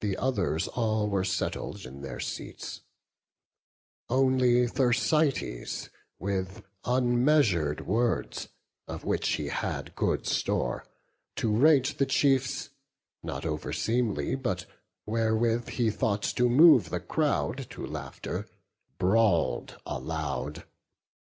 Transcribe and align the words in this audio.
The 0.00 0.16
others 0.16 0.66
all 0.66 1.08
were 1.08 1.22
settled 1.22 1.86
in 1.86 2.00
their 2.00 2.18
seats: 2.18 2.80
Only 4.08 4.66
Thersites, 4.66 5.88
with 6.18 6.64
unmeasur'd 6.84 7.82
words, 7.86 8.48
Of 8.88 9.04
which 9.04 9.28
he 9.34 9.50
had 9.50 9.94
good 9.94 10.26
store, 10.26 10.84
to 11.36 11.56
rate 11.56 11.94
the 11.98 12.06
chiefs, 12.06 12.70
Not 13.22 13.46
over 13.46 13.72
seemly, 13.72 14.34
but 14.34 14.66
wherewith 15.06 15.68
he 15.68 15.90
thought 15.92 16.22
To 16.24 16.48
move 16.48 16.90
the 16.90 16.98
crowd 16.98 17.70
to 17.70 17.86
laughter, 17.86 18.48
brawl'd 18.98 19.80
aloud. 19.86 20.64